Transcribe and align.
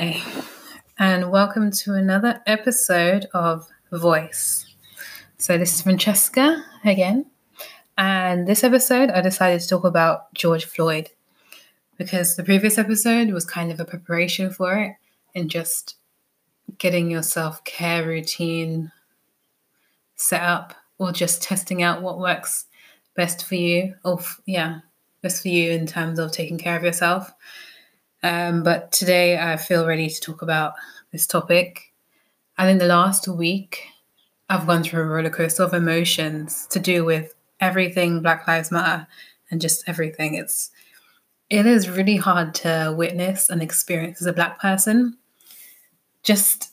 Hi, 0.00 0.18
and 0.98 1.30
welcome 1.30 1.70
to 1.72 1.92
another 1.92 2.40
episode 2.46 3.26
of 3.34 3.68
Voice. 3.92 4.64
So, 5.36 5.58
this 5.58 5.74
is 5.74 5.82
Francesca 5.82 6.64
again, 6.86 7.26
and 7.98 8.48
this 8.48 8.64
episode 8.64 9.10
I 9.10 9.20
decided 9.20 9.60
to 9.60 9.68
talk 9.68 9.84
about 9.84 10.32
George 10.32 10.64
Floyd 10.64 11.10
because 11.98 12.34
the 12.34 12.42
previous 12.42 12.78
episode 12.78 13.30
was 13.30 13.44
kind 13.44 13.70
of 13.70 13.78
a 13.78 13.84
preparation 13.84 14.50
for 14.50 14.74
it 14.78 14.92
and 15.34 15.50
just 15.50 15.96
getting 16.78 17.10
your 17.10 17.22
self 17.22 17.62
care 17.64 18.06
routine 18.06 18.92
set 20.16 20.40
up 20.40 20.72
or 20.96 21.12
just 21.12 21.42
testing 21.42 21.82
out 21.82 22.00
what 22.00 22.18
works 22.18 22.64
best 23.16 23.44
for 23.44 23.56
you, 23.56 23.96
or, 24.02 24.18
yeah, 24.46 24.78
best 25.20 25.42
for 25.42 25.48
you 25.48 25.72
in 25.72 25.86
terms 25.86 26.18
of 26.18 26.32
taking 26.32 26.56
care 26.56 26.78
of 26.78 26.84
yourself. 26.84 27.34
Um, 28.22 28.62
but 28.62 28.92
today 28.92 29.38
I 29.38 29.56
feel 29.56 29.86
ready 29.86 30.08
to 30.08 30.20
talk 30.20 30.42
about 30.42 30.74
this 31.12 31.26
topic. 31.26 31.92
And 32.58 32.68
in 32.68 32.78
the 32.78 32.86
last 32.86 33.26
week, 33.26 33.84
I've 34.48 34.66
gone 34.66 34.82
through 34.82 35.02
a 35.02 35.06
roller 35.06 35.30
coaster 35.30 35.62
of 35.62 35.72
emotions 35.72 36.66
to 36.70 36.78
do 36.78 37.04
with 37.04 37.34
everything 37.60 38.20
Black 38.20 38.46
Lives 38.46 38.70
Matter 38.70 39.06
and 39.50 39.60
just 39.60 39.84
everything. 39.86 40.34
It's 40.34 40.70
it 41.48 41.66
is 41.66 41.90
really 41.90 42.16
hard 42.16 42.54
to 42.56 42.94
witness 42.96 43.50
and 43.50 43.62
experience 43.62 44.20
as 44.20 44.26
a 44.26 44.32
black 44.32 44.60
person. 44.60 45.16
Just 46.22 46.72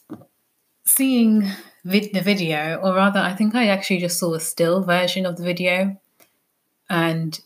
seeing 0.84 1.50
vid- 1.84 2.14
the 2.14 2.22
video, 2.22 2.76
or 2.76 2.94
rather, 2.94 3.20
I 3.20 3.34
think 3.34 3.56
I 3.56 3.68
actually 3.68 4.00
just 4.00 4.20
saw 4.20 4.34
a 4.36 4.40
still 4.40 4.84
version 4.84 5.26
of 5.26 5.38
the 5.38 5.44
video, 5.44 6.00
and 6.90 7.40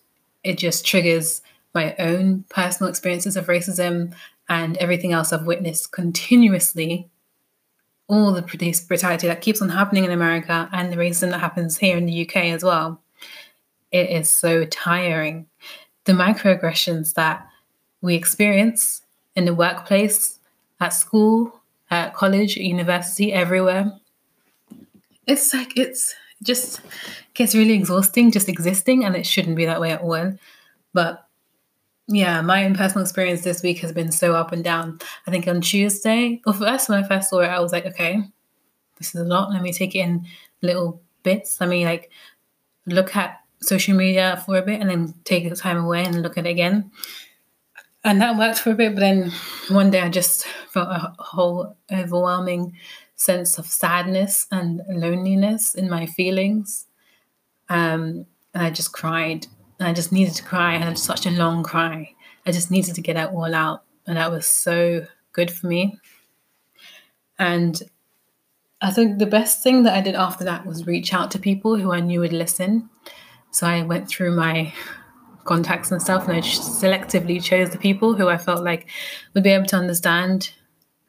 it 0.44 0.58
just 0.58 0.86
triggers 0.86 1.42
my 1.74 1.96
own 1.98 2.46
personal 2.50 2.90
experiences 2.90 3.38
of 3.38 3.48
racism 3.48 4.14
and 4.50 4.78
everything 4.78 5.14
else 5.14 5.32
I've 5.32 5.46
witnessed 5.46 5.92
continuously, 5.92 7.10
all 8.08 8.34
the 8.34 8.42
police 8.42 8.82
brutality 8.82 9.28
that 9.28 9.42
keeps 9.42 9.62
on 9.62 9.70
happening 9.70 10.04
in 10.04 10.12
America 10.12 10.70
and 10.74 10.92
the 10.92 10.98
racism 10.98 11.32
that 11.32 11.40
happens 11.40 11.78
here 11.78 11.98
in 11.98 12.06
the 12.06 12.28
UK 12.28 12.38
as 12.48 12.64
well. 12.64 13.02
It 13.92 14.10
is 14.10 14.30
so 14.30 14.66
tiring. 14.66 15.48
The 16.06 16.14
microaggressions 16.14 17.14
that 17.14 17.48
we 18.02 18.16
experience 18.16 19.04
in 19.36 19.46
the 19.46 19.54
workplace, 19.54 20.40
at 20.80 20.90
school, 20.90 21.62
at 21.90 22.14
college, 22.14 22.58
at 22.58 22.64
university, 22.64 23.32
everywhere. 23.32 23.94
It's 25.28 25.54
like 25.54 25.78
it's 25.78 26.16
just 26.44 26.82
gets 27.34 27.54
really 27.54 27.74
exhausting 27.74 28.32
just 28.32 28.50
existing 28.50 29.06
and 29.06 29.16
it 29.16 29.26
shouldn't 29.26 29.56
be 29.56 29.66
that 29.66 29.80
way 29.80 29.92
at 29.92 30.02
all. 30.02 30.34
But 30.94 31.26
yeah, 32.12 32.42
my 32.42 32.66
own 32.66 32.76
personal 32.76 33.04
experience 33.04 33.42
this 33.42 33.64
week 33.64 33.80
has 33.80 33.92
been 33.92 34.12
so 34.12 34.34
up 34.34 34.52
and 34.52 34.64
down. 34.64 35.00
I 35.26 35.32
think 35.32 35.48
on 35.48 35.62
Tuesday, 35.62 36.42
or 36.46 36.54
first 36.54 36.90
when 36.90 37.04
I 37.04 37.08
first 37.08 37.30
saw 37.30 37.40
it, 37.40 37.48
I 37.48 37.60
was 37.60 37.72
like, 37.72 37.86
okay, 37.86 38.22
this 38.98 39.16
is 39.16 39.22
a 39.22 39.26
lot. 39.26 39.52
Let 39.52 39.62
me 39.62 39.72
take 39.74 39.96
it 39.96 40.00
in 40.00 40.26
little 40.62 41.02
bits. 41.24 41.60
Let 41.60 41.70
me 41.70 41.86
like 41.86 42.12
look 42.86 43.16
at 43.16 43.40
social 43.62 43.96
media 43.96 44.42
for 44.46 44.58
a 44.58 44.62
bit 44.62 44.82
and 44.82 44.90
then 44.90 45.14
take 45.24 45.48
the 45.50 45.56
time 45.56 45.78
away 45.78 46.04
and 46.04 46.22
look 46.22 46.38
at 46.38 46.46
it 46.46 46.50
again. 46.50 46.92
And 48.04 48.22
that 48.22 48.38
worked 48.38 48.60
for 48.60 48.72
a 48.72 48.76
bit, 48.76 48.96
but 48.96 49.02
then 49.02 49.32
one 49.70 49.92
day 49.92 50.02
I 50.02 50.10
just 50.10 50.46
felt 50.70 50.90
a 50.90 51.14
whole 51.20 51.78
overwhelming 51.92 52.76
sense 53.16 53.60
of 53.60 53.68
sadness 53.68 54.48
and 54.52 54.82
loneliness 54.90 55.76
in 55.76 55.88
my 55.88 56.08
feelings. 56.08 56.88
Um, 57.70 58.26
and 58.54 58.64
I 58.64 58.72
just 58.72 58.92
cried 58.92 59.46
and 59.82 59.90
I 59.90 59.94
just 59.94 60.12
needed 60.12 60.36
to 60.36 60.44
cry. 60.44 60.76
I 60.76 60.78
had 60.78 61.00
such 61.00 61.26
a 61.26 61.32
long 61.32 61.64
cry. 61.64 62.14
I 62.46 62.52
just 62.52 62.70
needed 62.70 62.94
to 62.94 63.02
get 63.02 63.18
it 63.18 63.32
all 63.32 63.56
out. 63.56 63.82
And 64.06 64.16
that 64.16 64.30
was 64.30 64.46
so 64.46 65.08
good 65.34 65.50
for 65.50 65.66
me. 65.66 65.98
And 67.40 67.82
I 68.80 68.92
think 68.92 69.18
the 69.18 69.26
best 69.26 69.64
thing 69.64 69.82
that 69.84 69.96
I 69.96 70.02
did 70.02 70.14
after 70.14 70.44
that 70.44 70.68
was 70.68 70.86
reach 70.86 71.16
out 71.16 71.32
to 71.32 71.40
people 71.40 71.78
who 71.78 71.92
I 71.92 72.00
knew 72.00 72.20
would 72.20 72.32
listen. 72.32 72.92
So 73.50 73.66
I 73.66 73.82
went 73.82 74.08
through 74.08 74.36
my 74.36 74.72
contacts 75.46 75.90
and 75.92 76.00
stuff 76.00 76.28
and 76.28 76.38
I 76.38 76.42
selectively 76.42 77.44
chose 77.44 77.72
the 77.72 77.80
people 77.80 78.14
who 78.14 78.30
I 78.30 78.38
felt 78.38 78.64
like 78.64 78.88
would 79.34 79.44
be 79.44 79.50
able 79.50 79.66
to 79.66 79.78
understand 79.78 80.52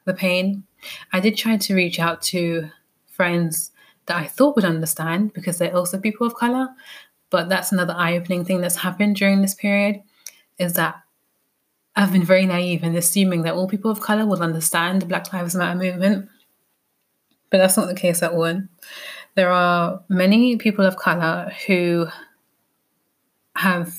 the 0.06 0.14
pain. 0.14 0.64
I 1.12 1.20
did 1.20 1.36
try 1.36 1.58
to 1.58 1.74
reach 1.74 2.00
out 2.00 2.22
to 2.22 2.70
friends 3.06 3.70
that 4.06 4.16
I 4.16 4.26
thought 4.26 4.56
would 4.56 4.64
understand 4.64 5.34
because 5.34 5.58
they're 5.58 5.76
also 5.76 5.98
people 5.98 6.26
of 6.26 6.34
color, 6.34 6.68
but 7.32 7.48
that's 7.48 7.72
another 7.72 7.94
eye-opening 7.96 8.44
thing 8.44 8.60
that's 8.60 8.76
happened 8.76 9.16
during 9.16 9.40
this 9.42 9.54
period 9.54 10.02
is 10.58 10.74
that 10.74 11.02
I've 11.96 12.12
been 12.12 12.24
very 12.24 12.46
naive 12.46 12.84
in 12.84 12.94
assuming 12.94 13.42
that 13.42 13.54
all 13.54 13.66
people 13.66 13.90
of 13.90 14.00
color 14.00 14.26
will 14.26 14.42
understand 14.42 15.02
the 15.02 15.06
Black 15.06 15.32
Lives 15.32 15.54
Matter 15.54 15.78
movement. 15.78 16.28
But 17.50 17.58
that's 17.58 17.76
not 17.76 17.88
the 17.88 17.94
case 17.94 18.22
at 18.22 18.32
all. 18.32 18.62
There 19.34 19.50
are 19.50 20.02
many 20.08 20.56
people 20.56 20.86
of 20.86 20.96
color 20.96 21.52
who 21.66 22.06
have 23.56 23.92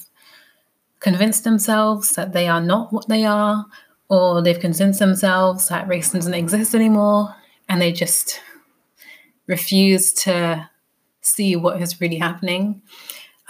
convinced 0.99 1.43
themselves 1.43 2.13
that 2.15 2.33
they 2.33 2.47
are 2.47 2.61
not 2.61 2.93
what 2.93 3.09
they 3.09 3.25
are, 3.25 3.65
or 4.09 4.41
they've 4.41 4.59
convinced 4.59 4.99
themselves 4.99 5.67
that 5.69 5.87
race 5.87 6.11
doesn't 6.11 6.33
exist 6.33 6.73
anymore, 6.73 7.35
and 7.67 7.81
they 7.81 7.91
just 7.91 8.41
refuse 9.47 10.13
to 10.13 10.69
see 11.21 11.55
what 11.55 11.81
is 11.81 12.01
really 12.01 12.17
happening. 12.17 12.81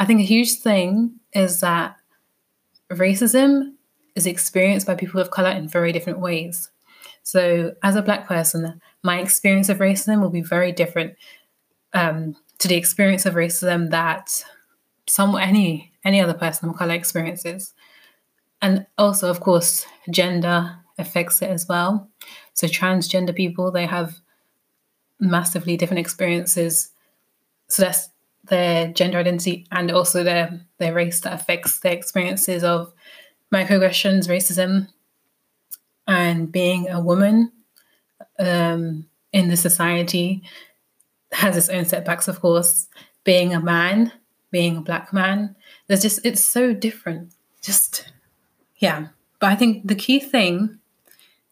I 0.03 0.05
think 0.05 0.19
a 0.19 0.23
huge 0.23 0.55
thing 0.55 1.21
is 1.31 1.61
that 1.61 1.95
racism 2.91 3.75
is 4.15 4.25
experienced 4.25 4.85
by 4.85 4.95
people 4.95 5.21
of 5.21 5.31
color 5.31 5.51
in 5.51 5.69
very 5.69 5.93
different 5.93 6.19
ways. 6.19 6.71
So, 7.23 7.73
as 7.81 7.95
a 7.95 8.01
black 8.01 8.27
person, 8.27 8.81
my 9.01 9.21
experience 9.21 9.69
of 9.69 9.77
racism 9.77 10.19
will 10.19 10.29
be 10.29 10.41
very 10.41 10.73
different 10.73 11.15
um, 11.93 12.35
to 12.59 12.67
the 12.67 12.75
experience 12.75 13.25
of 13.25 13.35
racism 13.35 13.91
that 13.91 14.43
some 15.07 15.37
any 15.37 15.93
any 16.03 16.19
other 16.19 16.33
person 16.33 16.67
of 16.67 16.75
color 16.75 16.95
experiences. 16.95 17.73
And 18.61 18.85
also, 18.97 19.29
of 19.29 19.39
course, 19.39 19.85
gender 20.09 20.79
affects 20.97 21.41
it 21.41 21.49
as 21.49 21.65
well. 21.65 22.09
So, 22.55 22.67
transgender 22.67 23.33
people 23.33 23.71
they 23.71 23.85
have 23.85 24.19
massively 25.17 25.77
different 25.77 26.01
experiences. 26.01 26.89
So 27.69 27.83
that's 27.83 28.09
their 28.45 28.87
gender 28.91 29.17
identity 29.17 29.65
and 29.71 29.91
also 29.91 30.23
their 30.23 30.61
their 30.77 30.93
race 30.93 31.21
that 31.21 31.33
affects 31.33 31.79
their 31.79 31.93
experiences 31.93 32.63
of 32.63 32.93
microaggressions, 33.53 34.27
racism, 34.27 34.87
and 36.07 36.51
being 36.51 36.89
a 36.89 36.99
woman 36.99 37.51
um, 38.39 39.05
in 39.31 39.49
the 39.49 39.57
society 39.57 40.43
has 41.31 41.57
its 41.57 41.69
own 41.69 41.85
setbacks, 41.85 42.27
of 42.27 42.39
course. 42.39 42.87
Being 43.23 43.53
a 43.53 43.61
man, 43.61 44.11
being 44.51 44.77
a 44.77 44.81
black 44.81 45.13
man, 45.13 45.55
there's 45.87 46.01
just 46.01 46.19
it's 46.25 46.43
so 46.43 46.73
different. 46.73 47.33
Just 47.61 48.11
yeah, 48.77 49.07
but 49.39 49.51
I 49.51 49.55
think 49.55 49.87
the 49.87 49.95
key 49.95 50.19
thing 50.19 50.79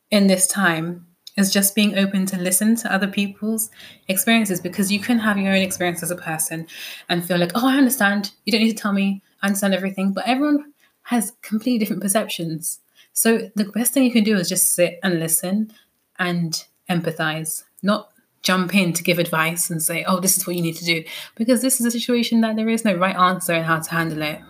in 0.10 0.28
this 0.28 0.48
time 0.48 1.08
is 1.42 1.52
just 1.52 1.76
being 1.76 1.98
open 1.98 2.26
to 2.28 2.38
listen 2.38 2.76
to 2.78 2.94
other 2.94 3.08
people's 3.08 3.70
experiences 4.08 4.62
because 4.62 4.92
you 4.92 5.00
can 5.00 5.20
have 5.20 5.38
your 5.38 5.54
own 5.54 5.62
experience 5.62 6.02
as 6.02 6.12
a 6.12 6.16
person 6.16 6.68
and 7.10 7.26
feel 7.26 7.38
like, 7.38 7.52
oh, 7.56 7.68
I 7.68 7.78
understand. 7.78 8.32
You 8.46 8.54
don't 8.54 8.62
need 8.62 8.78
to 8.78 8.82
tell 8.82 8.94
me 8.94 9.22
I 9.42 9.48
understand 9.48 9.74
everything. 9.74 10.14
But 10.14 10.28
everyone 10.28 10.74
has 11.04 11.34
completely 11.42 11.80
different 11.80 12.02
perceptions. 12.02 12.80
So 13.14 13.52
the 13.56 13.66
best 13.66 13.94
thing 13.94 14.04
you 14.04 14.12
can 14.12 14.24
do 14.24 14.38
is 14.38 14.48
just 14.48 14.74
sit 14.74 15.00
and 15.04 15.20
listen 15.20 15.74
and 16.18 16.64
empathize, 16.90 17.64
not 17.84 18.12
jump 18.44 18.74
in 18.74 18.94
to 18.94 19.04
give 19.04 19.20
advice 19.20 19.70
and 19.70 19.82
say, 19.82 20.04
oh, 20.06 20.20
this 20.20 20.38
is 20.38 20.48
what 20.48 20.56
you 20.56 20.62
need 20.62 20.78
to 20.78 20.86
do. 20.86 21.04
Because 21.36 21.62
this 21.62 21.80
is 21.80 21.86
a 21.86 21.92
situation 21.92 22.42
that 22.42 22.56
there 22.56 22.70
is 22.70 22.86
no 22.86 22.96
right 22.96 23.16
answer 23.16 23.54
in 23.54 23.64
how 23.64 23.80
to 23.80 23.92
handle 23.92 24.22
it. 24.22 24.42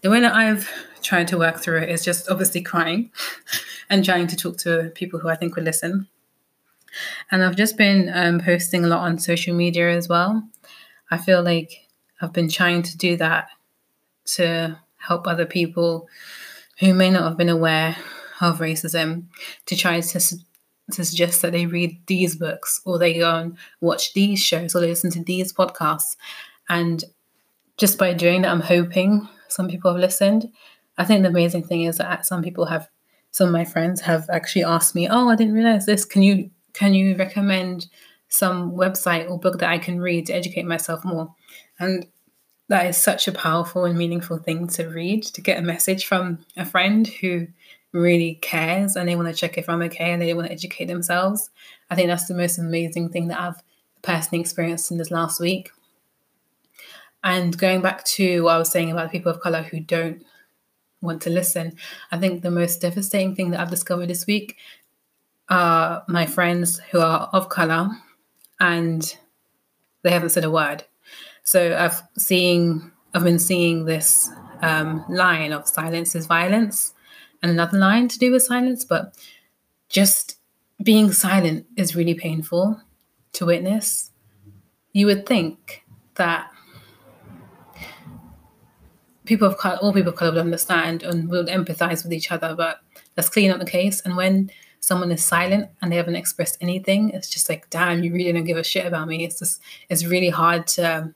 The 0.00 0.10
way 0.10 0.20
that 0.20 0.34
I've 0.34 0.68
tried 1.02 1.28
to 1.28 1.38
work 1.38 1.58
through 1.58 1.78
it 1.78 1.88
is 1.88 2.04
just 2.04 2.30
obviously 2.30 2.62
crying 2.62 3.10
and 3.88 4.04
trying 4.04 4.26
to 4.28 4.36
talk 4.36 4.58
to 4.58 4.92
people 4.94 5.20
who 5.20 5.28
I 5.28 5.36
think 5.36 5.56
will 5.56 5.64
listen. 5.64 6.08
And 7.30 7.42
I've 7.42 7.56
just 7.56 7.76
been 7.76 8.10
um, 8.12 8.40
posting 8.40 8.84
a 8.84 8.88
lot 8.88 9.00
on 9.00 9.18
social 9.18 9.54
media 9.54 9.90
as 9.90 10.08
well. 10.08 10.46
I 11.10 11.18
feel 11.18 11.42
like 11.42 11.88
I've 12.20 12.32
been 12.32 12.48
trying 12.48 12.82
to 12.82 12.96
do 12.96 13.16
that 13.16 13.48
to 14.24 14.78
help 14.98 15.26
other 15.26 15.46
people 15.46 16.08
who 16.78 16.94
may 16.94 17.10
not 17.10 17.24
have 17.24 17.36
been 17.36 17.48
aware 17.48 17.96
of 18.40 18.58
racism 18.58 19.24
to 19.66 19.76
try 19.76 20.00
to, 20.00 20.20
to 20.92 21.04
suggest 21.04 21.42
that 21.42 21.52
they 21.52 21.66
read 21.66 21.98
these 22.06 22.36
books 22.36 22.80
or 22.84 22.98
they 22.98 23.14
go 23.14 23.34
and 23.34 23.56
watch 23.80 24.14
these 24.14 24.40
shows 24.40 24.74
or 24.74 24.80
they 24.80 24.88
listen 24.88 25.10
to 25.12 25.22
these 25.22 25.52
podcasts. 25.52 26.16
And 26.68 27.04
just 27.76 27.98
by 27.98 28.12
doing 28.12 28.42
that, 28.42 28.50
I'm 28.50 28.60
hoping 28.60 29.28
some 29.48 29.68
people 29.68 29.92
have 29.92 30.00
listened. 30.00 30.50
I 30.98 31.04
think 31.04 31.22
the 31.22 31.28
amazing 31.28 31.64
thing 31.64 31.82
is 31.82 31.98
that 31.98 32.26
some 32.26 32.42
people 32.42 32.66
have 32.66 32.88
some 33.32 33.48
of 33.48 33.52
my 33.52 33.64
friends 33.64 34.00
have 34.02 34.30
actually 34.30 34.64
asked 34.64 34.94
me, 34.94 35.08
"Oh, 35.08 35.28
I 35.28 35.36
didn't 35.36 35.54
realize 35.54 35.86
this. 35.86 36.04
Can 36.04 36.22
you 36.22 36.50
can 36.72 36.94
you 36.94 37.16
recommend 37.16 37.88
some 38.28 38.72
website 38.72 39.28
or 39.28 39.38
book 39.38 39.58
that 39.58 39.70
I 39.70 39.78
can 39.78 40.00
read 40.00 40.26
to 40.26 40.34
educate 40.34 40.64
myself 40.64 41.04
more?" 41.04 41.34
And 41.80 42.06
that 42.68 42.86
is 42.86 42.96
such 42.96 43.28
a 43.28 43.32
powerful 43.32 43.84
and 43.84 43.98
meaningful 43.98 44.38
thing 44.38 44.66
to 44.68 44.86
read 44.86 45.24
to 45.24 45.40
get 45.40 45.58
a 45.58 45.62
message 45.62 46.06
from 46.06 46.38
a 46.56 46.64
friend 46.64 47.06
who 47.06 47.48
really 47.92 48.38
cares 48.40 48.96
and 48.96 49.08
they 49.08 49.16
want 49.16 49.28
to 49.28 49.34
check 49.34 49.58
if 49.58 49.68
I'm 49.68 49.82
okay 49.82 50.12
and 50.12 50.22
they 50.22 50.32
want 50.32 50.46
to 50.46 50.52
educate 50.52 50.86
themselves. 50.86 51.50
I 51.90 51.94
think 51.94 52.08
that's 52.08 52.26
the 52.26 52.34
most 52.34 52.58
amazing 52.58 53.10
thing 53.10 53.28
that 53.28 53.40
I've 53.40 53.62
personally 54.02 54.40
experienced 54.40 54.90
in 54.90 54.96
this 54.96 55.10
last 55.10 55.40
week. 55.40 55.70
And 57.24 57.56
going 57.56 57.82
back 57.82 58.04
to 58.04 58.42
what 58.44 58.54
I 58.54 58.58
was 58.58 58.70
saying 58.70 58.90
about 58.90 59.12
people 59.12 59.30
of 59.30 59.40
color 59.40 59.62
who 59.62 59.80
don't 59.80 60.24
want 61.02 61.20
to 61.22 61.30
listen, 61.30 61.76
I 62.10 62.18
think 62.18 62.42
the 62.42 62.50
most 62.50 62.80
devastating 62.80 63.34
thing 63.34 63.50
that 63.50 63.60
I've 63.60 63.70
discovered 63.70 64.08
this 64.08 64.26
week 64.26 64.56
are 65.50 66.04
my 66.08 66.24
friends 66.24 66.78
who 66.90 67.00
are 67.00 67.28
of 67.32 67.48
color 67.48 67.90
and 68.60 69.16
they 70.02 70.10
haven't 70.10 70.30
said 70.30 70.44
a 70.44 70.50
word. 70.50 70.84
So 71.42 71.76
I've 71.76 72.02
seen 72.16 72.92
I've 73.14 73.24
been 73.24 73.38
seeing 73.38 73.84
this 73.84 74.30
um, 74.62 75.04
line 75.08 75.52
of 75.52 75.68
silence 75.68 76.14
is 76.14 76.26
violence 76.26 76.94
and 77.42 77.50
another 77.50 77.76
line 77.76 78.08
to 78.08 78.18
do 78.18 78.30
with 78.30 78.42
silence, 78.42 78.84
but 78.84 79.14
just 79.88 80.38
being 80.82 81.12
silent 81.12 81.66
is 81.76 81.94
really 81.94 82.14
painful 82.14 82.80
to 83.34 83.46
witness. 83.46 84.10
You 84.92 85.06
would 85.06 85.26
think 85.26 85.84
that 86.14 86.50
people 89.32 89.48
of 89.48 89.56
color, 89.56 89.76
all 89.76 89.92
people 89.92 90.12
of 90.12 90.18
color 90.18 90.32
would 90.32 90.40
understand 90.40 91.02
and 91.02 91.28
would 91.30 91.48
empathize 91.48 92.04
with 92.04 92.12
each 92.12 92.30
other, 92.30 92.54
but 92.54 92.80
that's 93.14 93.30
clearly 93.30 93.48
not 93.48 93.60
the 93.60 93.70
case. 93.70 94.00
And 94.02 94.14
when 94.16 94.50
someone 94.80 95.10
is 95.10 95.24
silent 95.24 95.70
and 95.80 95.90
they 95.90 95.96
haven't 95.96 96.16
expressed 96.16 96.58
anything, 96.60 97.10
it's 97.10 97.30
just 97.30 97.48
like, 97.48 97.70
damn, 97.70 98.02
you 98.02 98.12
really 98.12 98.32
don't 98.32 98.44
give 98.44 98.58
a 98.58 98.64
shit 98.64 98.86
about 98.86 99.08
me. 99.08 99.24
It's 99.24 99.38
just, 99.38 99.62
it's 99.88 100.04
really 100.04 100.28
hard 100.28 100.66
to 100.78 101.14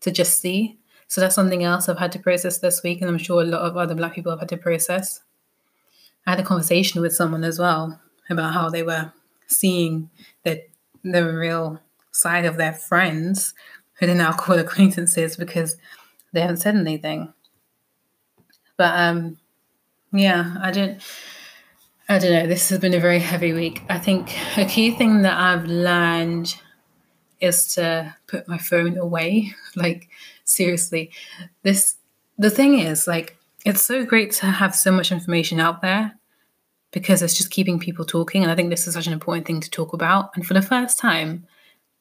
to 0.00 0.10
just 0.10 0.38
see. 0.40 0.78
So 1.08 1.20
that's 1.20 1.34
something 1.34 1.64
else 1.64 1.88
I've 1.88 1.98
had 1.98 2.12
to 2.12 2.18
process 2.18 2.58
this 2.58 2.82
week, 2.82 3.00
and 3.00 3.08
I'm 3.10 3.18
sure 3.18 3.40
a 3.40 3.44
lot 3.44 3.62
of 3.62 3.76
other 3.76 3.94
Black 3.94 4.14
people 4.14 4.32
have 4.32 4.40
had 4.40 4.48
to 4.50 4.56
process. 4.56 5.20
I 6.26 6.30
had 6.30 6.40
a 6.40 6.42
conversation 6.42 7.00
with 7.00 7.14
someone 7.14 7.44
as 7.44 7.58
well 7.58 8.00
about 8.28 8.52
how 8.54 8.68
they 8.68 8.82
were 8.82 9.12
seeing 9.46 10.10
the 10.42 10.62
the 11.02 11.22
real 11.24 11.80
side 12.12 12.44
of 12.44 12.56
their 12.56 12.72
friends, 12.72 13.54
who 13.94 14.06
they 14.06 14.14
now 14.14 14.32
call 14.32 14.58
acquaintances 14.66 15.36
because 15.36 15.76
they 16.34 16.40
haven't 16.40 16.58
said 16.58 16.76
anything. 16.76 17.32
But 18.76 18.98
um, 18.98 19.38
yeah, 20.12 20.56
I 20.60 20.70
don't. 20.70 21.00
I 22.06 22.18
don't 22.18 22.32
know. 22.32 22.46
This 22.46 22.68
has 22.68 22.80
been 22.80 22.92
a 22.92 23.00
very 23.00 23.18
heavy 23.18 23.54
week. 23.54 23.82
I 23.88 23.98
think 23.98 24.36
a 24.58 24.66
key 24.66 24.90
thing 24.90 25.22
that 25.22 25.38
I've 25.38 25.64
learned 25.64 26.54
is 27.40 27.66
to 27.76 28.14
put 28.26 28.46
my 28.46 28.58
phone 28.58 28.98
away. 28.98 29.52
Like 29.76 30.08
seriously, 30.44 31.10
this 31.64 31.96
the 32.38 32.50
thing 32.50 32.78
is 32.78 33.08
like 33.08 33.36
it's 33.64 33.82
so 33.82 34.04
great 34.04 34.30
to 34.32 34.46
have 34.46 34.72
so 34.72 34.92
much 34.92 35.10
information 35.10 35.58
out 35.58 35.82
there 35.82 36.14
because 36.92 37.22
it's 37.22 37.36
just 37.36 37.50
keeping 37.50 37.80
people 37.80 38.04
talking 38.04 38.44
and 38.44 38.52
I 38.52 38.54
think 38.54 38.70
this 38.70 38.86
is 38.86 38.94
such 38.94 39.08
an 39.08 39.12
important 39.12 39.48
thing 39.48 39.60
to 39.60 39.68
talk 39.68 39.92
about. 39.92 40.30
And 40.36 40.46
for 40.46 40.54
the 40.54 40.62
first 40.62 40.96
time, 40.96 41.48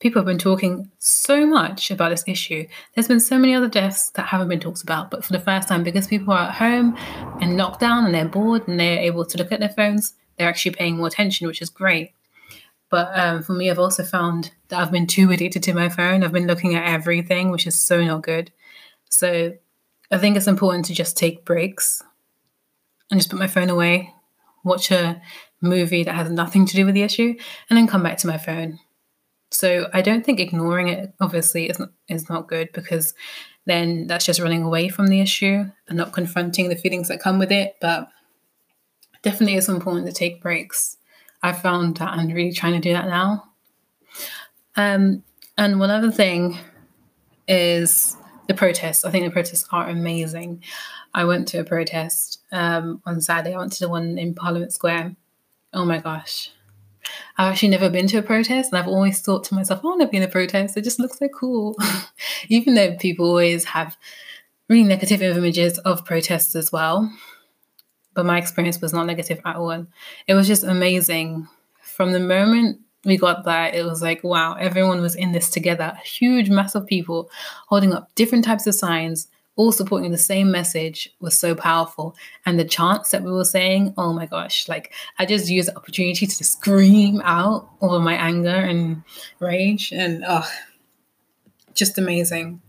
people 0.04 0.20
have 0.20 0.28
been 0.28 0.38
talking 0.38 0.92
so 1.00 1.46
much 1.46 1.90
about 1.90 2.10
this 2.10 2.26
issue. 2.28 2.68
There's 2.94 3.08
been 3.08 3.22
so 3.22 3.40
many 3.40 3.56
other 3.56 3.70
deaths 3.70 4.10
that 4.12 4.28
haven't 4.28 4.50
been 4.50 4.60
talked 4.60 4.84
about, 4.84 5.10
but 5.10 5.24
for 5.24 5.32
the 5.32 5.40
first 5.40 5.70
time, 5.70 5.82
because 5.82 6.08
people 6.08 6.34
are 6.34 6.50
at 6.50 6.56
home 6.56 6.98
and 7.40 7.56
locked 7.56 7.80
down 7.80 8.04
and 8.04 8.14
they're 8.14 8.26
bored 8.26 8.68
and 8.68 8.78
they're 8.78 9.00
able 9.00 9.24
to 9.26 9.38
look 9.38 9.54
at 9.54 9.62
their 9.62 9.70
phones, 9.70 10.16
they're 10.38 10.50
actually 10.50 10.72
paying 10.72 10.98
more 10.98 11.08
attention, 11.08 11.48
which 11.48 11.62
is 11.62 11.70
great. 11.70 12.12
But 12.90 13.18
um, 13.18 13.44
for 13.44 13.54
me, 13.54 13.72
I've 13.72 13.80
also 13.80 14.04
found 14.04 14.52
that 14.68 14.82
I've 14.82 14.92
been 14.92 15.08
too 15.08 15.32
addicted 15.32 15.64
to 15.64 15.74
my 15.74 15.88
phone. 15.88 16.22
I've 16.22 16.34
been 16.34 16.48
looking 16.48 16.76
at 16.76 16.86
everything, 16.86 17.50
which 17.50 17.66
is 17.66 17.82
so 17.82 18.04
not 18.04 18.24
good. 18.24 18.52
So 19.10 19.54
I 20.12 20.18
think 20.18 20.36
it's 20.36 20.48
important 20.48 20.84
to 20.86 20.94
just 20.94 21.16
take 21.16 21.46
breaks 21.46 22.04
and 23.10 23.22
just 23.22 23.30
put 23.30 23.40
my 23.40 23.48
phone 23.48 23.70
away, 23.70 24.14
watch 24.66 24.92
a 24.92 25.22
movie 25.62 26.04
that 26.04 26.16
has 26.16 26.30
nothing 26.30 26.66
to 26.66 26.76
do 26.76 26.86
with 26.86 26.94
the 26.94 27.04
issue, 27.04 27.36
and 27.70 27.78
then 27.78 27.88
come 27.88 28.04
back 28.04 28.18
to 28.18 28.28
my 28.28 28.38
phone. 28.38 28.80
So 29.54 29.90
I 29.94 30.02
don't 30.02 30.26
think 30.26 30.40
ignoring 30.40 30.88
it 30.90 31.14
obviously 31.22 31.70
is 31.70 31.80
not, 31.80 31.90
is 32.10 32.30
not 32.30 32.48
good 32.48 32.70
because 32.74 33.14
then 33.66 34.08
that's 34.08 34.26
just 34.26 34.42
running 34.42 34.64
away 34.64 34.90
from 34.90 35.08
the 35.08 35.22
issue 35.22 35.66
and 35.88 35.98
not 35.98 36.14
confronting 36.14 36.70
the 36.70 36.76
feelings 36.76 37.08
that 37.08 37.22
come 37.22 37.40
with 37.40 37.52
it. 37.52 37.76
But 37.80 38.10
definitely 39.22 39.56
it's 39.56 39.70
important 39.70 40.08
to 40.08 40.14
take 40.14 40.42
breaks 40.42 40.98
I 41.44 41.52
found 41.52 41.98
that 41.98 42.10
I'm 42.10 42.30
really 42.30 42.54
trying 42.54 42.74
to 42.74 42.80
do 42.80 42.94
that 42.94 43.08
now. 43.08 43.44
Um, 44.78 45.24
and 45.58 45.80
one 45.80 45.92
other 45.92 46.10
thing 46.10 46.58
is 47.50 48.16
the 48.48 48.54
protests. 48.54 49.04
I 49.04 49.12
think 49.12 49.26
the 49.26 49.32
protests 49.32 49.68
are 49.72 49.90
amazing. 49.90 50.64
I 51.14 51.26
went 51.26 51.50
to 51.50 51.60
a 51.60 51.66
protest 51.66 52.40
um, 52.54 53.02
on 53.06 53.20
Saturday. 53.20 53.54
I 53.54 53.60
went 53.60 53.74
to 53.74 53.82
the 53.82 53.90
one 53.90 54.18
in 54.18 54.34
Parliament 54.34 54.72
Square. 54.72 55.18
Oh 55.74 55.84
my 55.84 55.98
gosh. 55.98 56.50
I've 57.38 57.54
actually 57.54 57.70
never 57.70 57.90
been 57.90 58.08
to 58.08 58.18
a 58.18 58.22
protest, 58.22 58.72
and 58.72 58.80
I've 58.80 58.88
always 58.88 59.22
thought 59.22 59.44
to 59.46 59.56
myself, 59.56 59.82
I 59.84 59.88
want 59.88 60.02
to 60.02 60.08
be 60.08 60.18
in 60.18 60.24
a 60.24 60.28
protest. 60.28 60.78
It 60.78 60.84
just 60.84 61.00
looks 61.00 61.18
so 61.20 61.28
cool. 61.30 61.76
Even 62.50 62.76
though 62.76 62.96
people 62.98 63.26
always 63.28 63.66
have 63.66 63.98
really 64.70 64.84
negative 64.84 65.22
images 65.22 65.78
of 65.80 66.06
protests 66.06 66.56
as 66.56 66.72
well 66.72 67.12
but 68.14 68.26
my 68.26 68.38
experience 68.38 68.82
was 68.82 68.94
not 68.94 69.06
negative 69.06 69.40
at 69.46 69.56
all. 69.56 69.86
It 70.28 70.34
was 70.34 70.48
just 70.48 70.64
amazing. 70.64 71.48
From 71.82 72.12
the 72.12 72.20
moment 72.20 72.80
we 73.06 73.18
got 73.18 73.44
there, 73.44 73.74
it 73.74 73.86
was 73.86 74.02
like, 74.02 74.24
wow, 74.24 74.54
everyone 74.54 75.02
was 75.02 75.16
in 75.16 75.32
this 75.32 75.50
together. 75.50 75.94
A 75.96 76.08
huge 76.08 76.50
mass 76.50 76.76
of 76.76 76.88
people 76.88 77.30
holding 77.68 77.94
up 77.94 78.14
different 78.16 78.46
types 78.46 78.68
of 78.68 78.76
signs, 78.76 79.28
all 79.56 79.72
supporting 79.72 80.12
the 80.12 80.18
same 80.18 80.52
message 80.52 81.10
was 81.20 81.38
so 81.38 81.54
powerful. 81.54 82.16
And 82.46 82.60
the 82.60 82.66
chants 82.66 83.12
that 83.12 83.24
we 83.24 83.32
were 83.32 83.46
saying, 83.46 83.94
oh 83.98 84.14
my 84.14 84.26
gosh, 84.26 84.68
like 84.68 84.94
I 85.20 85.26
just 85.26 85.50
used 85.50 85.68
the 85.70 85.78
opportunity 85.78 86.26
to 86.26 86.44
scream 86.44 87.22
out 87.24 87.70
over 87.82 88.00
my 88.00 88.16
anger 88.16 88.50
and 88.50 89.04
rage. 89.40 89.92
And 89.92 90.24
oh, 90.28 90.50
just 91.74 91.98
amazing. 91.98 92.62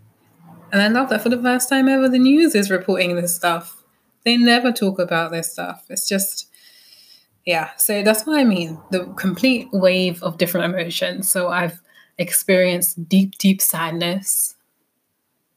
And 0.73 0.83
I 0.83 0.89
love 0.89 1.09
that 1.11 1.23
for 1.23 1.29
the 1.29 1.41
first 1.41 1.69
time 1.69 1.89
ever, 1.89 2.09
the 2.09 2.19
news 2.19 2.55
is 2.55 2.71
reporting 2.71 3.17
this 3.17 3.35
stuff 3.35 3.85
they 4.25 4.37
never 4.37 4.73
talk 4.73 4.99
about 4.99 5.31
this 5.31 5.53
stuff. 5.53 5.85
It's 5.89 6.09
just, 6.09 6.49
yeah. 7.45 7.71
So 7.77 8.03
that's 8.03 8.27
what 8.27 8.39
I 8.39 8.45
mean. 8.45 8.81
The 8.91 9.05
complete 9.17 9.69
wave 9.73 10.23
of 10.23 10.39
different 10.39 10.75
emotions. 10.75 11.31
So 11.31 11.49
I've 11.49 11.81
experienced 12.19 13.09
deep, 13.09 13.37
deep 13.39 13.61
sadness, 13.61 14.57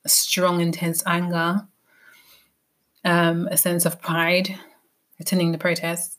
strong, 0.07 0.61
intense 0.61 1.03
anger, 1.05 1.67
um, 3.03 3.47
a 3.51 3.57
sense 3.57 3.85
of 3.85 4.01
pride 4.01 4.57
attending 5.19 5.51
the 5.51 5.57
protests, 5.57 6.17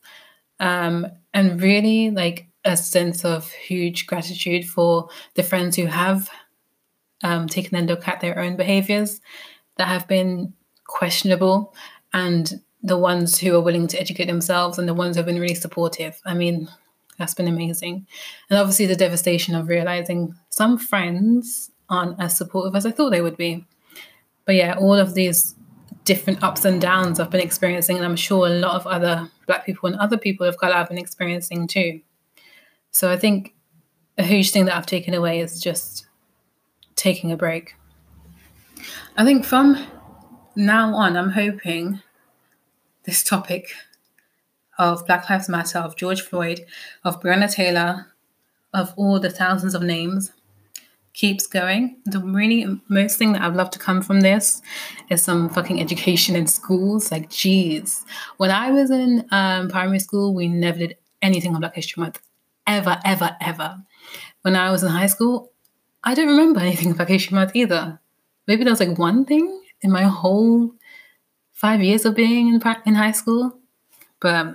um, 0.60 1.06
and 1.32 1.60
really 1.60 2.10
like 2.10 2.48
a 2.64 2.76
sense 2.76 3.24
of 3.24 3.50
huge 3.50 4.06
gratitude 4.06 4.68
for 4.68 5.08
the 5.34 5.42
friends 5.42 5.76
who 5.76 5.86
have 5.86 6.28
um, 7.22 7.46
taken 7.46 7.76
a 7.76 7.82
look 7.82 8.06
at 8.08 8.20
their 8.20 8.38
own 8.38 8.56
behaviors 8.56 9.20
that 9.76 9.88
have 9.88 10.06
been 10.08 10.52
questionable 10.86 11.74
and 12.12 12.60
the 12.82 12.98
ones 12.98 13.38
who 13.38 13.54
are 13.54 13.60
willing 13.60 13.86
to 13.88 14.00
educate 14.00 14.26
themselves 14.26 14.78
and 14.78 14.88
the 14.88 14.94
ones 14.94 15.16
who 15.16 15.18
have 15.20 15.26
been 15.26 15.40
really 15.40 15.54
supportive. 15.54 16.20
I 16.24 16.34
mean, 16.34 16.68
that's 17.18 17.34
been 17.34 17.48
amazing. 17.48 18.06
And 18.48 18.58
obviously, 18.58 18.86
the 18.86 18.96
devastation 18.96 19.54
of 19.54 19.68
realizing 19.68 20.34
some 20.50 20.78
friends 20.78 21.70
aren't 21.88 22.20
as 22.20 22.36
supportive 22.36 22.76
as 22.76 22.86
I 22.86 22.92
thought 22.92 23.10
they 23.10 23.22
would 23.22 23.36
be. 23.36 23.64
But 24.48 24.54
yeah, 24.54 24.78
all 24.78 24.94
of 24.94 25.12
these 25.12 25.54
different 26.06 26.42
ups 26.42 26.64
and 26.64 26.80
downs 26.80 27.20
I've 27.20 27.28
been 27.28 27.42
experiencing, 27.42 27.96
and 27.96 28.04
I'm 28.06 28.16
sure 28.16 28.46
a 28.46 28.50
lot 28.50 28.76
of 28.76 28.86
other 28.86 29.30
Black 29.46 29.66
people 29.66 29.90
and 29.90 30.00
other 30.00 30.16
people 30.16 30.46
of 30.46 30.56
color 30.56 30.72
have 30.72 30.88
been 30.88 30.96
experiencing 30.96 31.66
too. 31.66 32.00
So 32.90 33.12
I 33.12 33.18
think 33.18 33.54
a 34.16 34.22
huge 34.22 34.50
thing 34.50 34.64
that 34.64 34.74
I've 34.74 34.86
taken 34.86 35.12
away 35.12 35.40
is 35.40 35.60
just 35.60 36.06
taking 36.96 37.30
a 37.30 37.36
break. 37.36 37.74
I 39.18 39.24
think 39.26 39.44
from 39.44 39.86
now 40.56 40.94
on, 40.94 41.18
I'm 41.18 41.32
hoping 41.32 42.00
this 43.04 43.22
topic 43.22 43.72
of 44.78 45.06
Black 45.06 45.28
Lives 45.28 45.50
Matter, 45.50 45.80
of 45.80 45.94
George 45.94 46.22
Floyd, 46.22 46.64
of 47.04 47.20
Breonna 47.20 47.52
Taylor, 47.52 48.14
of 48.72 48.94
all 48.96 49.20
the 49.20 49.28
thousands 49.28 49.74
of 49.74 49.82
names 49.82 50.32
keeps 51.18 51.48
going. 51.48 51.96
The 52.04 52.20
really 52.20 52.80
most 52.88 53.18
thing 53.18 53.32
that 53.32 53.42
I'd 53.42 53.56
love 53.56 53.70
to 53.72 53.78
come 53.78 54.02
from 54.02 54.20
this 54.20 54.62
is 55.10 55.20
some 55.20 55.48
fucking 55.48 55.80
education 55.80 56.36
in 56.36 56.46
schools. 56.46 57.10
Like, 57.10 57.28
geez, 57.28 58.06
when 58.36 58.52
I 58.52 58.70
was 58.70 58.92
in 58.92 59.26
um, 59.32 59.68
primary 59.68 59.98
school, 59.98 60.32
we 60.32 60.46
never 60.46 60.78
did 60.78 60.96
anything 61.20 61.54
on 61.54 61.60
Black 61.60 61.74
History 61.74 62.00
Month, 62.00 62.20
ever, 62.68 63.00
ever, 63.04 63.36
ever. 63.40 63.82
When 64.42 64.54
I 64.54 64.70
was 64.70 64.84
in 64.84 64.90
high 64.90 65.08
school, 65.08 65.50
I 66.04 66.14
don't 66.14 66.28
remember 66.28 66.60
anything 66.60 66.92
Black 66.92 67.08
History 67.08 67.34
Month 67.34 67.56
either. 67.56 67.98
Maybe 68.46 68.62
there 68.62 68.72
was 68.72 68.80
like 68.80 68.96
one 68.96 69.24
thing 69.24 69.60
in 69.82 69.90
my 69.90 70.04
whole 70.04 70.72
five 71.52 71.82
years 71.82 72.04
of 72.04 72.14
being 72.14 72.46
in, 72.46 72.62
in 72.86 72.94
high 72.94 73.12
school. 73.12 73.58
But 74.20 74.54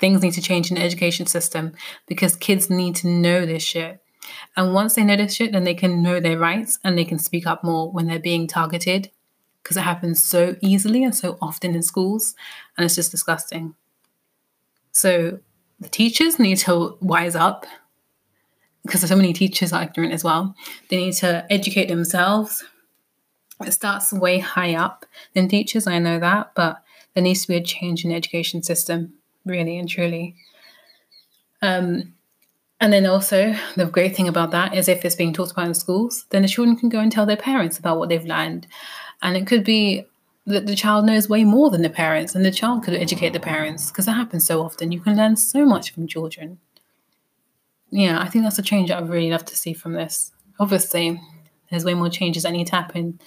things 0.00 0.22
need 0.22 0.32
to 0.32 0.42
change 0.42 0.72
in 0.72 0.76
the 0.76 0.82
education 0.82 1.26
system 1.26 1.74
because 2.08 2.34
kids 2.34 2.68
need 2.68 2.96
to 2.96 3.06
know 3.06 3.46
this 3.46 3.62
shit. 3.62 4.02
And 4.56 4.74
once 4.74 4.94
they 4.94 5.04
notice 5.04 5.40
it, 5.40 5.52
then 5.52 5.64
they 5.64 5.74
can 5.74 6.02
know 6.02 6.20
their 6.20 6.38
rights 6.38 6.78
and 6.84 6.96
they 6.96 7.04
can 7.04 7.18
speak 7.18 7.46
up 7.46 7.62
more 7.64 7.90
when 7.90 8.06
they're 8.06 8.18
being 8.18 8.46
targeted 8.46 9.10
because 9.62 9.76
it 9.76 9.82
happens 9.82 10.24
so 10.24 10.56
easily 10.60 11.04
and 11.04 11.14
so 11.14 11.36
often 11.40 11.74
in 11.74 11.82
schools, 11.82 12.34
and 12.76 12.84
it's 12.84 12.94
just 12.94 13.10
disgusting. 13.10 13.74
So 14.92 15.38
the 15.78 15.88
teachers 15.88 16.38
need 16.38 16.56
to 16.58 16.96
wise 17.00 17.34
up 17.34 17.66
because 18.82 19.02
there's 19.02 19.10
so 19.10 19.16
many 19.16 19.32
teachers 19.32 19.72
are 19.72 19.82
ignorant 19.82 20.12
as 20.12 20.24
well. 20.24 20.54
They 20.88 20.96
need 20.96 21.14
to 21.14 21.46
educate 21.50 21.88
themselves. 21.88 22.64
It 23.64 23.72
starts 23.72 24.12
way 24.12 24.38
high 24.38 24.74
up 24.74 25.04
than 25.34 25.48
teachers, 25.48 25.86
I 25.86 25.98
know 25.98 26.18
that, 26.18 26.52
but 26.54 26.82
there 27.14 27.22
needs 27.22 27.42
to 27.42 27.48
be 27.48 27.56
a 27.56 27.62
change 27.62 28.04
in 28.04 28.10
the 28.10 28.16
education 28.16 28.62
system, 28.62 29.12
really 29.44 29.78
and 29.78 29.88
truly. 29.88 30.36
Um, 31.60 32.14
and 32.80 32.92
then 32.92 33.06
also, 33.06 33.54
the 33.76 33.86
great 33.86 34.16
thing 34.16 34.28
about 34.28 34.50
that 34.52 34.74
is 34.74 34.88
if 34.88 35.04
it's 35.04 35.14
being 35.14 35.32
taught 35.32 35.52
about 35.52 35.66
in 35.66 35.74
schools, 35.74 36.24
then 36.30 36.42
the 36.42 36.48
children 36.48 36.76
can 36.76 36.88
go 36.88 37.00
and 37.00 37.12
tell 37.12 37.26
their 37.26 37.36
parents 37.36 37.78
about 37.78 37.98
what 37.98 38.08
they've 38.08 38.24
learned. 38.24 38.66
And 39.22 39.36
it 39.36 39.46
could 39.46 39.64
be 39.64 40.06
that 40.46 40.66
the 40.66 40.74
child 40.74 41.04
knows 41.04 41.28
way 41.28 41.44
more 41.44 41.70
than 41.70 41.82
the 41.82 41.90
parents, 41.90 42.34
and 42.34 42.44
the 42.44 42.50
child 42.50 42.82
could 42.82 42.94
educate 42.94 43.32
the 43.32 43.40
parents 43.40 43.90
because 43.90 44.06
that 44.06 44.12
happens 44.12 44.46
so 44.46 44.62
often. 44.62 44.92
You 44.92 45.00
can 45.00 45.16
learn 45.16 45.36
so 45.36 45.64
much 45.66 45.92
from 45.92 46.06
children. 46.06 46.58
Yeah, 47.90 48.20
I 48.20 48.28
think 48.28 48.44
that's 48.44 48.58
a 48.58 48.62
change 48.62 48.88
that 48.88 48.98
I'd 48.98 49.08
really 49.08 49.30
love 49.30 49.44
to 49.46 49.56
see 49.56 49.72
from 49.74 49.92
this. 49.92 50.32
Obviously, 50.58 51.20
there's 51.70 51.84
way 51.84 51.94
more 51.94 52.08
changes 52.08 52.44
that 52.44 52.52
need 52.52 52.68
to 52.68 52.76
happen 52.76 53.20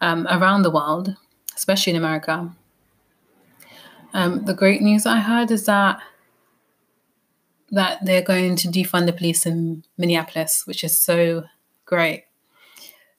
um, 0.00 0.26
around 0.28 0.62
the 0.62 0.70
world, 0.70 1.16
especially 1.56 1.92
in 1.92 1.96
America. 1.96 2.54
Um, 4.12 4.44
the 4.44 4.54
great 4.54 4.82
news 4.82 5.06
I 5.06 5.20
heard 5.20 5.50
is 5.50 5.64
that 5.66 6.00
that 7.72 8.04
they're 8.04 8.22
going 8.22 8.54
to 8.56 8.68
defund 8.68 9.06
the 9.06 9.12
police 9.12 9.46
in 9.46 9.82
Minneapolis, 9.96 10.66
which 10.66 10.84
is 10.84 10.96
so 10.96 11.44
great. 11.86 12.26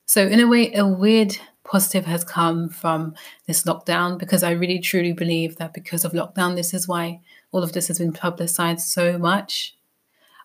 So 0.05 0.25
in 0.25 0.39
a 0.39 0.47
way, 0.47 0.73
a 0.73 0.87
weird 0.87 1.37
positive 1.63 2.05
has 2.05 2.23
come 2.23 2.69
from 2.69 3.15
this 3.47 3.63
lockdown 3.63 4.19
because 4.19 4.43
I 4.43 4.51
really 4.51 4.79
truly 4.79 5.11
believe 5.11 5.55
that 5.57 5.73
because 5.73 6.05
of 6.05 6.11
lockdown, 6.11 6.55
this 6.55 6.73
is 6.73 6.87
why 6.87 7.21
all 7.51 7.63
of 7.63 7.73
this 7.73 7.87
has 7.87 7.97
been 7.97 8.13
publicized 8.13 8.87
so 8.87 9.17
much. 9.17 9.75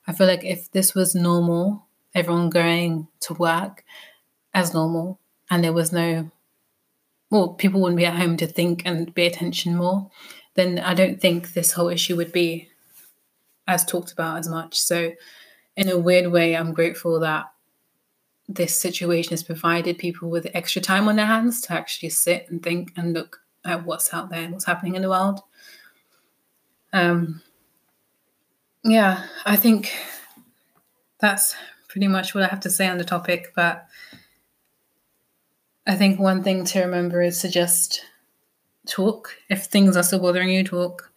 I 0.07 0.13
feel 0.13 0.27
like 0.27 0.45
if 0.45 0.71
this 0.73 0.95
was 0.95 1.15
normal, 1.15 1.87
everyone 2.15 2.49
going 2.49 3.09
to 3.21 3.35
work 3.35 3.85
as 4.55 4.73
normal, 4.73 5.21
and 5.51 5.63
there 5.63 5.73
was 5.73 5.93
no, 5.93 6.31
well, 7.31 7.51
people 7.51 7.83
wouldn't 7.83 7.99
be 7.99 8.07
at 8.07 8.17
home 8.17 8.39
to 8.39 8.47
think 8.47 8.83
and 8.87 9.15
pay 9.15 9.27
attention 9.27 9.77
more, 9.77 10.11
then 10.55 10.79
I 10.79 10.95
don't 10.95 11.21
think 11.21 11.53
this 11.53 11.73
whole 11.73 11.89
issue 11.89 12.17
would 12.17 12.33
be 12.33 12.71
as 13.69 13.85
talked 13.85 14.11
about 14.11 14.39
as 14.39 14.49
much. 14.49 14.81
So, 14.81 15.13
in 15.77 15.89
a 15.89 15.99
weird 15.99 16.33
way, 16.33 16.57
I'm 16.57 16.75
grateful 16.75 17.21
that 17.21 17.45
this 18.49 18.75
situation 18.75 19.31
has 19.31 19.45
provided 19.45 19.99
people 19.99 20.31
with 20.31 20.51
extra 20.55 20.83
time 20.83 21.07
on 21.07 21.17
their 21.17 21.27
hands 21.27 21.61
to 21.61 21.75
actually 21.75 22.09
sit 22.09 22.47
and 22.49 22.63
think 22.63 22.93
and 22.97 23.13
look 23.13 23.41
at 23.65 23.85
what's 23.85 24.13
out 24.13 24.31
there, 24.31 24.49
what's 24.49 24.65
happening 24.65 24.97
in 24.97 25.03
the 25.03 25.11
world. 25.11 25.41
Um, 26.93 27.43
yeah, 28.83 29.25
I 29.45 29.57
think 29.57 29.93
that's 31.21 31.55
pretty 31.89 32.09
much 32.09 32.35
what 32.35 32.45
I 32.45 32.49
have 32.49 32.61
to 32.61 32.71
say 32.71 32.89
on 32.89 32.99
the 32.99 33.05
topic. 33.05 33.53
But 33.55 33.87
I 35.87 35.95
think 35.95 36.19
one 36.19 36.43
thing 36.43 36.65
to 36.67 36.81
remember 36.81 37.21
is 37.21 37.43
to 37.43 37.51
just 37.51 38.03
talk. 38.87 39.37
If 39.51 39.67
things 39.67 39.97
are 39.97 40.03
still 40.03 40.21
bothering 40.21 40.49
you, 40.49 40.65
talk. 40.65 41.13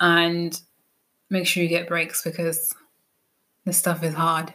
And 0.00 0.60
make 1.30 1.46
sure 1.46 1.62
you 1.62 1.68
get 1.68 1.88
breaks 1.88 2.22
because 2.22 2.74
this 3.64 3.78
stuff 3.78 4.02
is 4.02 4.14
hard. 4.14 4.54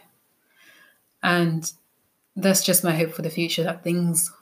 And 1.22 1.70
that's 2.36 2.64
just 2.64 2.84
my 2.84 2.92
hope 2.92 3.12
for 3.12 3.22
the 3.22 3.30
future 3.30 3.64
that 3.64 3.84
things 3.84 4.32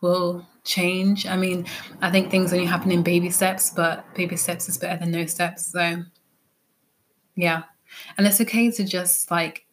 will 0.00 0.46
change. 0.64 1.26
I 1.26 1.36
mean, 1.36 1.66
I 2.00 2.10
think 2.10 2.30
things 2.30 2.52
only 2.52 2.66
happen 2.66 2.90
in 2.90 3.02
baby 3.02 3.30
steps, 3.30 3.70
but 3.70 4.04
baby 4.14 4.36
steps 4.36 4.68
is 4.68 4.78
better 4.78 4.98
than 4.98 5.10
no 5.10 5.26
steps. 5.26 5.66
So, 5.66 6.04
yeah. 7.34 7.64
And 8.16 8.26
it's 8.26 8.40
okay 8.40 8.70
to 8.70 8.84
just 8.84 9.30
like 9.30 9.66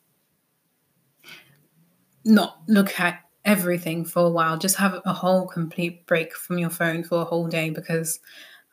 not 2.24 2.62
look 2.68 3.00
at 3.00 3.20
everything 3.44 4.06
for 4.06 4.26
a 4.26 4.30
while. 4.30 4.58
Just 4.58 4.78
have 4.78 5.00
a 5.06 5.14
whole 5.14 5.46
complete 5.48 6.06
break 6.08 6.36
from 6.36 6.58
your 6.58 6.70
phone 6.70 7.04
for 7.04 7.22
a 7.22 7.26
whole 7.26 7.48
day 7.48 7.70
because 7.70 8.20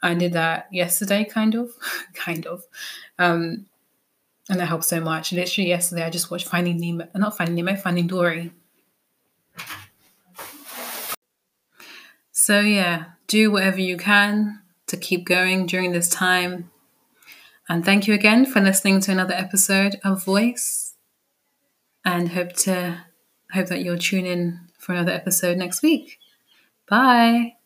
I 0.02 0.14
did 0.14 0.32
that 0.32 0.68
yesterday, 0.72 1.24
kind 1.24 1.54
of, 1.54 1.70
kind 2.14 2.46
of. 2.46 2.64
Um, 3.18 3.66
and 4.48 4.58
that 4.58 4.66
helped 4.66 4.84
so 4.84 5.00
much. 5.00 5.32
Literally 5.32 5.68
yesterday, 5.68 6.04
I 6.04 6.10
just 6.10 6.30
watched 6.30 6.48
Finding 6.48 6.80
Nemo, 6.80 7.08
not 7.14 7.36
Finding 7.36 7.54
Nemo, 7.54 7.76
Finding 7.76 8.08
Dory. 8.08 8.52
So, 12.32 12.58
yeah, 12.58 13.04
do 13.28 13.52
whatever 13.52 13.80
you 13.80 13.96
can 13.96 14.60
to 14.88 14.96
keep 14.96 15.24
going 15.24 15.66
during 15.66 15.92
this 15.92 16.08
time. 16.08 16.70
And 17.68 17.84
thank 17.84 18.08
you 18.08 18.14
again 18.14 18.44
for 18.44 18.60
listening 18.60 19.00
to 19.02 19.12
another 19.12 19.34
episode 19.34 20.00
of 20.04 20.24
Voice. 20.24 20.94
And 22.04 22.30
hope 22.30 22.52
to 22.54 22.98
hope 23.52 23.68
that 23.68 23.82
you'll 23.84 23.96
tune 23.96 24.26
in 24.26 24.58
for 24.78 24.92
another 24.92 25.12
episode 25.12 25.56
next 25.56 25.82
week. 25.82 26.18
Bye. 26.88 27.61